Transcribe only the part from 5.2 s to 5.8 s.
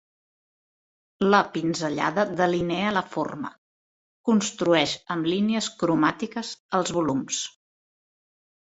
línies